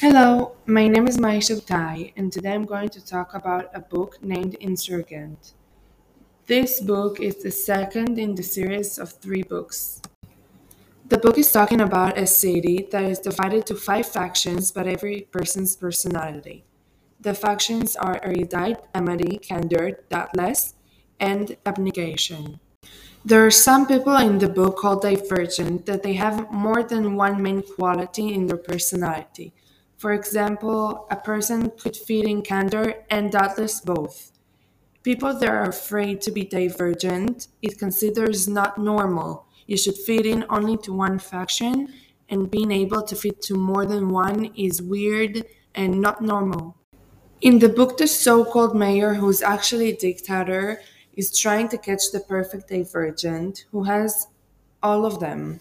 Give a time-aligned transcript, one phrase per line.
[0.00, 4.18] Hello, my name is Maisha Tai, and today I'm going to talk about a book
[4.22, 5.52] named Insurgent.
[6.46, 10.02] This book is the second in the series of three books.
[11.06, 15.28] The book is talking about a city that is divided to five factions by every
[15.30, 16.64] person's personality.
[17.20, 20.74] The factions are erudite, amity, candor, dauntless,
[21.20, 22.58] and abnegation.
[23.24, 27.40] There are some people in the book called divergent that they have more than one
[27.40, 29.54] main quality in their personality.
[30.04, 34.32] For example, a person could fit in candor and dauntless both.
[35.02, 39.46] People that are afraid to be divergent, it considers not normal.
[39.66, 41.94] You should fit in only to one faction,
[42.28, 46.76] and being able to fit to more than one is weird and not normal.
[47.40, 50.82] In the book, the so called mayor, who's actually a dictator,
[51.14, 54.26] is trying to catch the perfect divergent who has
[54.82, 55.60] all of them.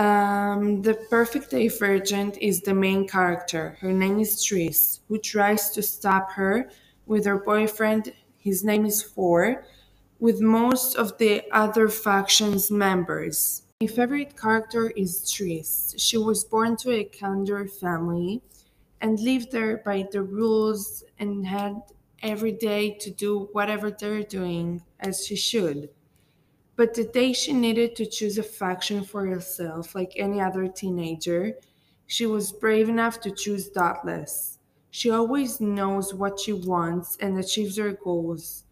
[0.00, 3.76] Um, the perfect divergent is the main character.
[3.80, 6.70] Her name is Tris, who tries to stop her
[7.04, 8.14] with her boyfriend.
[8.38, 9.66] His name is Four,
[10.18, 13.64] with most of the other factions members.
[13.82, 15.94] My favorite character is Tris.
[15.98, 18.40] She was born to a Candor family
[19.02, 21.74] and lived there by the rules and had
[22.22, 25.90] every day to do whatever they're doing as she should.
[26.80, 31.58] But the day she needed to choose a faction for herself, like any other teenager,
[32.06, 34.58] she was brave enough to choose Dauntless.
[34.90, 38.64] She always knows what she wants and achieves her goals.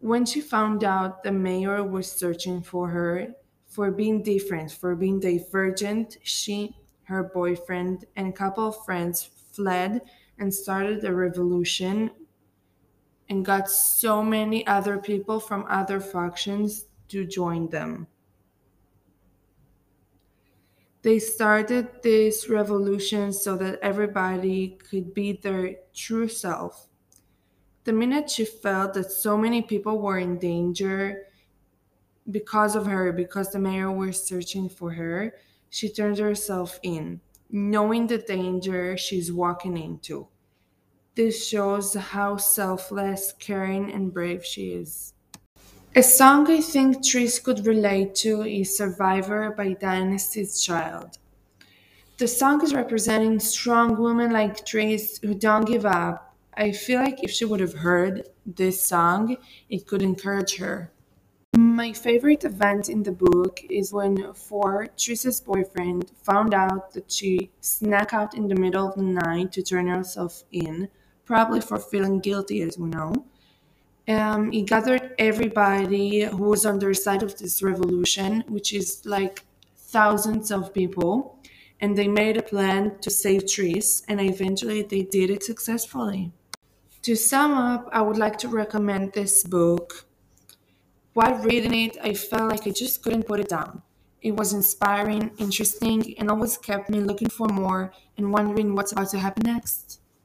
[0.00, 3.36] When she found out the mayor was searching for her
[3.68, 9.22] for being different, for being divergent, she, her boyfriend, and a couple of friends
[9.52, 10.02] fled
[10.40, 12.10] and started a revolution
[13.28, 18.06] and got so many other people from other factions to join them.
[21.02, 26.88] They started this revolution so that everybody could be their true self.
[27.84, 31.26] The minute she felt that so many people were in danger
[32.30, 35.34] because of her, because the mayor was searching for her,
[35.70, 40.28] she turned herself in, knowing the danger she's walking into.
[41.14, 45.14] This shows how selfless, caring, and brave she is.
[45.98, 51.18] A song I think Tris could relate to is Survivor by Destiny's Child.
[52.18, 56.36] The song is representing strong women like Tris who don't give up.
[56.56, 59.38] I feel like if she would have heard this song,
[59.68, 60.92] it could encourage her.
[61.56, 67.50] My favorite event in the book is when Four, Tris's boyfriend, found out that she
[67.60, 70.90] snuck out in the middle of the night to turn herself in,
[71.24, 73.26] probably for feeling guilty, as we know.
[74.08, 79.44] Um, he gathered everybody who was on their side of this revolution, which is like
[79.76, 81.38] thousands of people,
[81.78, 86.32] and they made a plan to save Tris, and eventually they did it successfully.
[87.02, 90.06] To sum up, I would like to recommend this book.
[91.12, 93.82] While reading it, I felt like I just couldn't put it down.
[94.22, 99.10] It was inspiring, interesting, and always kept me looking for more and wondering what's about
[99.10, 100.00] to happen next.